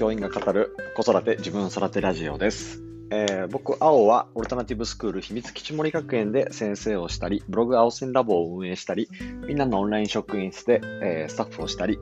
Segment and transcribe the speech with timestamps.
[0.00, 2.82] 教員が語る子育て自分育てラジオです。
[3.10, 9.10] えー、僕、青はオルタナティブスクール秘密基地森学園で先生をしたり、ブログ青線ラボを運営したり、
[9.46, 11.98] みんなのオンライン職員室で、えー、スタッフをしたり、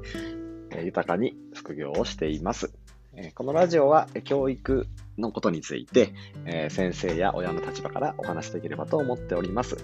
[0.71, 2.72] えー、豊かに副業をしています。
[3.16, 4.86] えこのラジオは教育
[5.18, 9.76] のことについて、え先生や親の立場からお話しできればと思っております。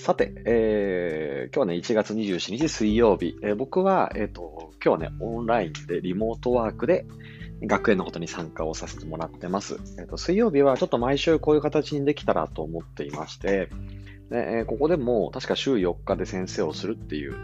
[0.00, 3.36] さて、えー、今日はね、1月27日水曜日。
[3.42, 7.04] えー、僕は、えっ、ー、と、今日はね、オンラインでリモートワークで
[7.62, 9.76] 学園のことに参加をさせてもらってます。
[9.98, 13.68] えっ、と、水曜日はちょっと毎週こういう形にできたらと思っていまして、
[14.30, 17.34] でえここでも確か週4日で先生をするっていう、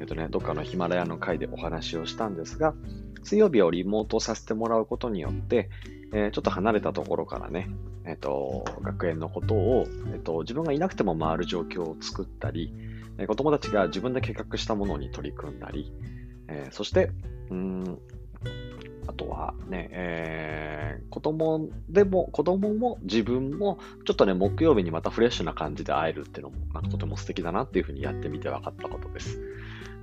[0.00, 2.74] えっ、とね、どっかのヒマラヤの会でお話をしたんですが、
[3.22, 5.70] 水曜日をリモートさせてもらうことによって、
[6.12, 7.70] えー、ちょっと離れたところからね、
[8.04, 12.74] え、ー、と、学園のことを、え、ー、と、自分がいなくても回る状況を作ったり、
[13.18, 15.92] え子供たちが自分で計画したものに取り組んだり、
[16.48, 17.10] えそして、
[17.50, 17.98] うん、
[19.06, 29.40] あとはね、えー、子供でも、子供も自分も、ちょっとね、木曜日にまたフレッシュな感じで会えるっていうのも、なんかとても素敵だなっていうふうにやってみて分かったことです。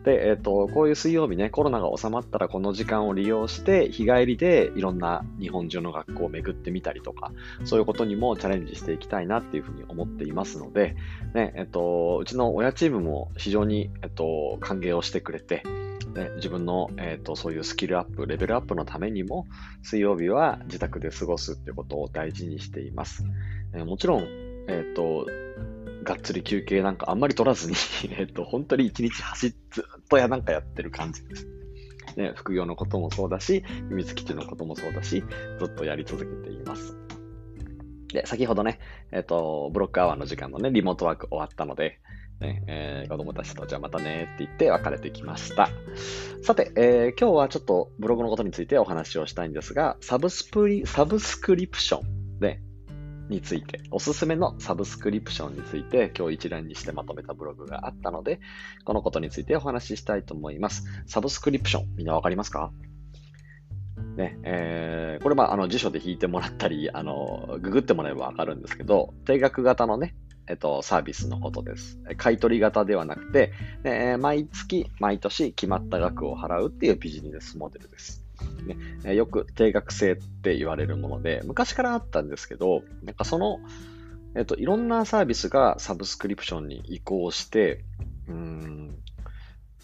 [0.03, 7.31] で、えっ、ー、と、こういう水曜日ね、コロナが収まったらこの時間を利用して、日帰りでいろんな日本中の学校を巡ってみたりとか、
[7.65, 10.95] そういうことにもチャレンジしていきたいなっていうふうに思っていますので、
[11.33, 15.63] ね、えっ、ー、と、うちの親チームも非常に、えっ、ー、と、歓迎をしてくれて、
[16.13, 19.47] ね、自分の、えっとそういうスキルアップ、レベルアップのためにも、
[19.83, 23.25] 水曜日は自宅で過ごすってことを大事にしています。
[23.73, 24.23] えもちろん、
[24.67, 25.27] えっ、と、
[26.09, 27.75] がっつり休憩なんかあんまり取らずに
[28.17, 31.47] えっと、本当に一日走っ、ずっとやなんかやってる感じです。
[32.17, 35.23] ね、副業のこともそうだし、秘密基地のこともそうだし、
[35.59, 36.97] ずっとやり続けています。
[38.11, 38.79] で、先ほどね、
[39.11, 41.99] えっ、と、ブロックアワーの時間のね、リモートワーク終わったので、
[42.39, 45.69] ねえー、子供たちとじゃあまたねって言って別れてきました。
[46.41, 52.61] さて、えー、今日はちょっとブログのことについてお話をしたいんですが、サブスプリサブスクリプションで、
[53.29, 58.39] について、おすすめのサブスクリプションについて今日一覧にしてまとめたブログがあったので、
[58.85, 60.83] このことについてお話ししたいと思います。
[61.05, 62.71] サブスクリプション、みんなわかりますか？
[64.15, 70.15] ね、えー、これまあ、あの辞書で引いてもらったり、あの、ググってもらえばわかるんですけど、定額型のね、
[70.47, 71.99] えっと、サービスのことです。
[72.17, 73.51] 買取型ではなくて、
[73.83, 78.25] え、毎月、毎年決まった額を払うっていうビジネスモデルです。
[79.03, 83.59] ね、よく定額制って言われるもので、昔からあったんですけど、なんかその、
[84.35, 87.83] えっと、いろんなサービスがサブスクリプションに移行して、
[88.27, 88.95] うん、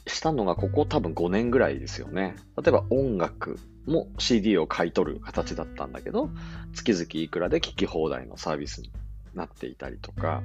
[0.07, 2.35] したのがここ多分5年ぐらいですよね。
[2.61, 6.29] 例えば音楽も CD を買い取る形だったんだけど、
[6.73, 8.91] 月々いくらで聞き放題のサービスに
[9.33, 10.43] なっていたりとか、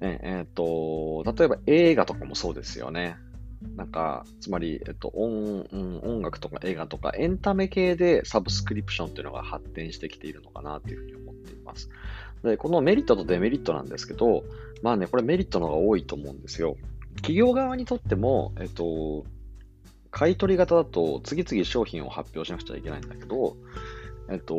[0.00, 3.16] えっ、と、例えば映画とかもそうですよね。
[3.76, 5.66] なんか、つまり、えっと、音、
[6.02, 11.90] 音楽とか映画とかエンタメ系でサブスクリプションっていうのが発展してきているのかなっていうふうに思っています。
[12.42, 14.44] で、このメリットとデメリットなんですけど、
[14.82, 16.76] まあね、これメリットの方が多いと思うんですよ。
[17.16, 19.24] 企業側にとっても、えっと、
[20.10, 23.56] 買い取り型だと次々商品を発表しなくちゃいけないんだけど、
[24.30, 24.54] えっと、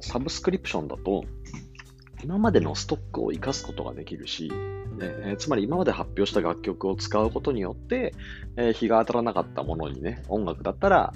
[0.00, 1.24] サブスクリプションだと、
[2.24, 4.50] 今までのストックを活かすことができるし、
[4.98, 8.14] ね、つまり今まで発表した楽曲を使うことによって、
[8.56, 11.12] えー、日が当たらなかったものにね、音楽だったら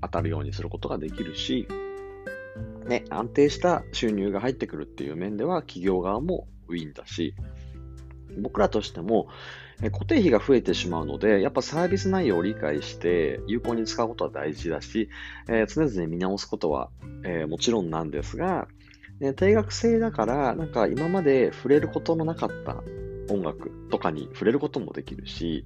[0.00, 1.66] 当たるようにすることができるし、
[2.86, 7.34] ね、安定した収入が入ってくるっていう面では企業側もウィンだし、
[8.40, 9.28] 僕らとしても、
[9.82, 15.08] え固定費が増えてしまうので、やっぱサービス内容を理解して有効に使うことは大事だし、
[15.48, 16.90] えー、常々見直すことは、
[17.24, 18.68] えー、もちろんなんですが、
[19.20, 22.82] ね、定額制だから、なんか今まで触れることのなかった
[23.32, 25.64] 音楽とかに触れることもできるし、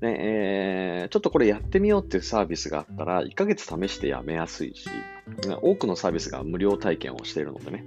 [0.00, 4.88] ねえー、ちょっとこれやってみようっていうサービスがあったら、1ヶ月試してやめやすいし、
[5.62, 7.84] 多くのサービスが無料体験をしているのでね、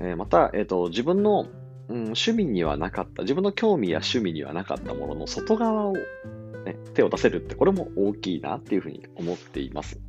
[0.00, 1.46] えー、また、えーと、自分の、
[1.88, 10.00] うん、趣味にはなかった、自分の興味や趣味にはなかったものの外側を、ね、手を出せるって、これも大きいなっていうふうに思っています。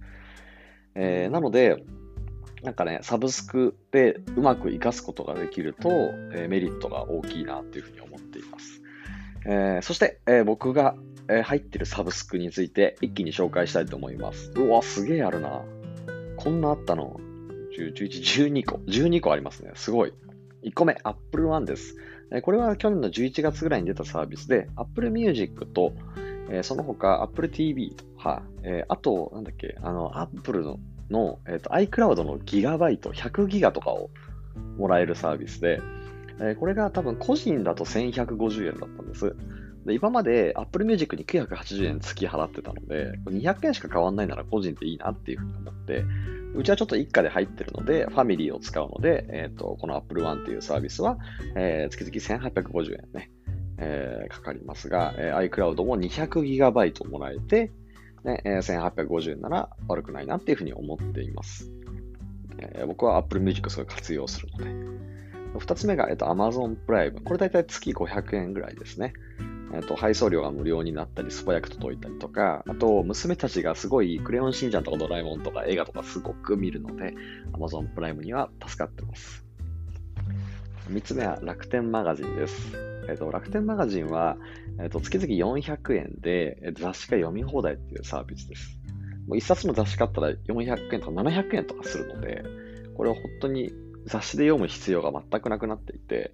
[0.96, 1.84] えー、なので、
[2.64, 5.90] なんかね、サブスクでうまく活かすことができると、
[6.34, 8.82] えー、メリットが大きいなというふうに思っています。
[9.46, 10.96] えー、そして、えー、僕が、
[11.30, 14.50] え入ってるサブスクについて一気に紹介したいと思います。
[14.56, 15.62] うわ、すげえあるな。
[16.38, 17.20] こんなあったの
[17.78, 18.78] ？10、11、12個。
[18.88, 19.72] 12個ありますね。
[19.76, 20.14] すごい。
[20.64, 21.98] 1個目、Apple One です。
[22.44, 25.92] これは去年の11月ぐらいに出たサービスで、Apple Music と、
[26.50, 34.10] えその他 Apple TV とか、えあと、なんだっけ、あの、Apple のの、えーと、iCloud のギガバイト100ギガとかを
[34.78, 35.82] もらえるサービスで、
[36.40, 39.36] えー、これが多分個人だと1150円だったんです。
[39.86, 46.04] で今まで Apple Music に980円月払ってたので、200円しか変わんないなら個人でいいなっていうふうに思って、
[46.56, 51.18] うちはちょっと一家で入ってるので、ファミリーを使うので、えっ、ー、と、この Apple One っていうサービスは、
[51.56, 53.32] えー、月々1850円ね、
[53.78, 57.72] えー、かかりますが、えー、iCloud も 200GB もらえて、
[58.24, 61.72] ね、1850円なら悪くないなっていうふうに思っています。
[62.60, 64.98] えー、僕は Apple Music をすごい活用するので。
[65.60, 67.22] 二つ目が、えっと、Amazon プライム。
[67.22, 69.14] これ大体月500円ぐらいですね。
[69.74, 77.14] えっと、配送料が無料になったり、素早く届いたりとか、あと、娘たちがすごいクレヨンしんちゃんとかドラえもんとか映画とかすごく見るので、
[77.54, 79.46] Amazon プライムには助かってます。
[80.90, 82.97] 三つ目は楽天マガジンです。
[83.08, 84.38] えっと、楽天マガジンは、
[84.82, 88.78] えっと、月々400円で、え、雑誌が読み放題っていうサービスです。
[89.28, 92.44] もう一冊の雑誌買ったら400円とか700円とかするので、
[92.96, 93.72] これは本当に
[94.06, 96.32] 雑誌で読む必要が全くなくなっていて、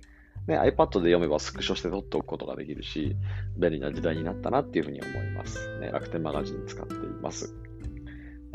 [0.48, 3.16] ね、iPad で読めばスクショして取っておくことができるし、
[3.58, 5.80] 便利な時代になったなっていうふうに思います。
[5.80, 7.56] ね、楽天マガジン使っています。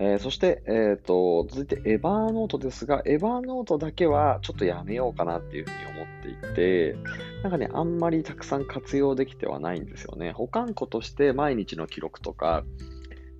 [0.00, 6.96] えー、そして、えっ、ー、と、続いてエヴァーノートですが、エヴァーノートだけはちょっとやめようかなっていうふうに思っていて、
[7.42, 10.30] なんかね、あんまりたくさん活用できてはないんですよね。
[10.30, 12.62] 保管庫として毎日の記録とか、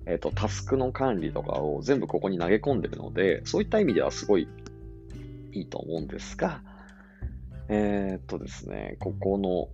[0.05, 4.49] えっ、ー、と、タスクの管理とかを全部ここに投げ込んでるので、そういった意味ではすごい
[5.53, 6.61] いいと思うんですが、
[7.69, 9.69] え、っとですね、ここの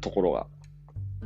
[0.00, 0.48] ところが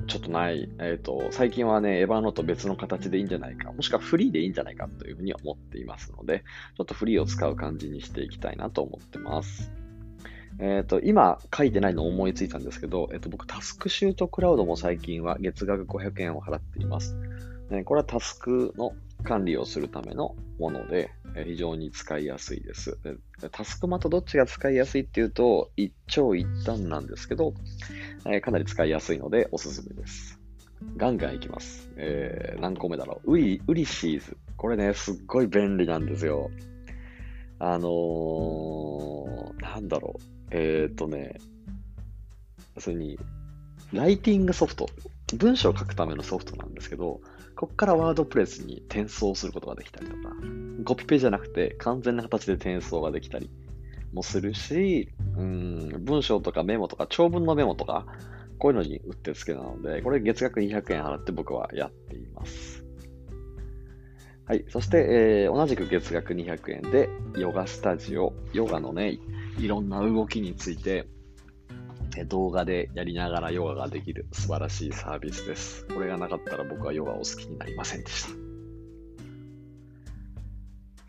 [0.09, 0.69] ちょっとない。
[0.79, 6.45] えっ、と、最近はね、エヴァノート別の形でいいんじゃないか、もしくはフリーでいいんじゃないかというふうに思っていますので、
[6.77, 9.71] ちょっとフリーを使う感じにしていきたいなと思ってます。
[10.61, 17.15] えっ、と、今書いてないのを思いついたんですけど、えっ、と、僕、タスクシュートクラウドも最近は月額500円を払っています。
[17.71, 18.93] ね、これはタスクの
[19.25, 22.99] 管理をするためのもので、非常に使いやすいです。
[23.53, 27.55] タスクマとどっちが使いやすいっていうと、一長一短なんですけど、
[28.43, 30.39] かなり使いやすいのでおすすめです。
[30.97, 31.91] ガンガンいきます。
[31.97, 33.33] えー、何個目だろう。
[33.33, 34.37] ウリ、ウリシーズ。
[34.57, 36.51] これね、すっごい便利なんですよ。
[37.59, 40.23] あのー、なんだろう。
[40.51, 41.39] えー、っとね、
[42.77, 43.19] 要するに、
[43.93, 44.89] ライティングソフト。
[45.37, 47.21] 文章を書くためのソフトなんですけど、
[47.59, 50.33] ここからワードプレスに転送することができたりとか、
[50.85, 53.51] コピペじゃなくて完全な形で転送ができたり
[54.13, 58.07] もするし、うん、文章とかメモとか長文のメモとか、
[58.59, 62.85] こういうのにうってつけなので、これ月額200円払って僕はやっています。
[64.47, 64.65] はい。
[64.69, 64.99] そして、
[65.45, 69.19] えー、同じく月額200円で、ヨガスタジオ、ヨガのね、
[69.59, 71.09] いろんな動きについて
[72.25, 75.87] 動画でやりながらヨガができる素晴らしいサービスです。
[75.87, 78.49] これがなかったら僕はヨガを好きになりませんでした。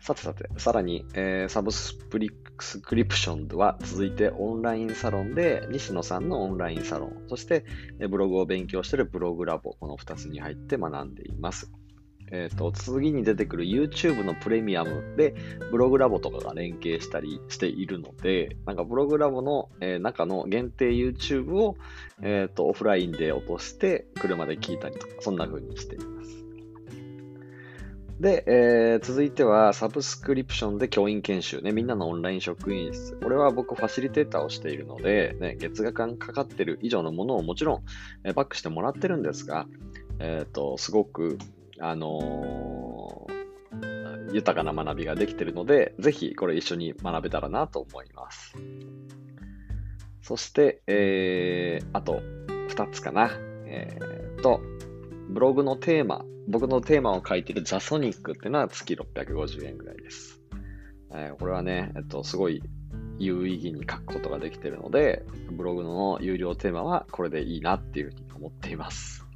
[0.00, 7.64] さてさて、さらに、えー、サブスプリスクリプションでは続いてオンラインサロンで西野さんのオンラインサロン、そして
[8.08, 11.70] ブログを勉強しているブログラボ、この2つに入って学んでいます。
[12.30, 15.34] えっ、ー、と、次に出てくる YouTube のプレミアムで、
[15.70, 21.76] ブログラボとかが連携したりしているので、なんかブログラボの、えー、中の限定 YouTube を、
[22.22, 26.40] えっ、ー、と、オフラインで落として、車で聞いたりとか、そんな風にしています。
[28.20, 33.16] で、えー、続いては、サブスクリプションで教員研修ね、みんなのオンライン職員室。
[33.16, 37.82] これは僕、ファシリテーターをしているので、ね、月額がかかってる以上のものをもちろん、
[38.24, 39.66] えー、バックしてもらってるんですが、
[40.18, 41.38] えっ、ー、と、すごく、
[41.80, 48.54] あのー、豊かな学びができてるので、ぜひこれ一緒に学べたらなと思います。
[50.22, 52.22] そして、えー、あと
[52.68, 53.30] 2つかな。
[53.72, 54.60] えー、と、
[55.28, 60.40] ブログのテーマ、僕のテーマを書いているザソニックっていうのは月650円ぐらいです。
[61.12, 62.62] えー、これはね、えっと、すごい
[63.18, 69.26] 有意義に書くことができてるので、ブログの有料テーマはこれでいいなっていうふうに思っています。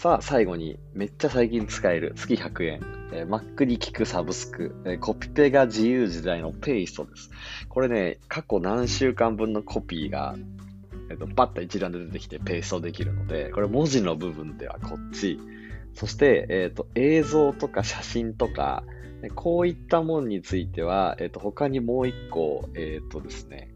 [0.00, 2.80] さあ、最後に、めっちゃ最近使える月100円。
[3.12, 7.30] えー、Mac に効くサブスク、えー、コピペが自由時代のペーストです。
[7.68, 10.36] これね、過去何週間分のコピーが、
[11.10, 15.38] えっ、ー、と、バッと一覧で出てきてペーストできるので、これ文字の部分ではこっち。
[15.92, 18.84] そして、えっ、と、映像とか写真とか、
[19.34, 23.74] こういったもんについては、えっ、と、他にもう一個、えっ、とですね、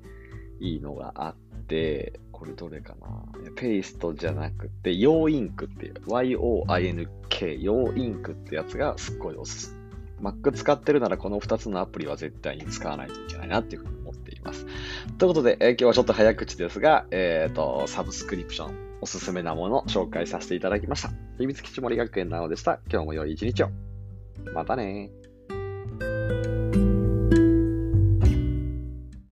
[0.58, 3.08] いいのがあって、これどれかな？
[3.54, 9.76] ペーストじゃなくて、ヨーインクっていう、Y-O-I-N-K、ヨーインクってやつがすっごいおすす
[10.20, 10.30] め。
[10.30, 14.66] Mac 使ってるならこの2つのアプリは絶対に使わないといけないなっていうふうに思っています。
[15.18, 21.10] ということで、えー、今日はちょっと早口ですが、えっ、ー、と、サブスクリプション、おすすめなものを紹介させていただきました。
[21.38, 22.80] 秘密基地森学園なのでした。
[22.90, 23.70] 今日も良い一日を。
[24.54, 25.10] またね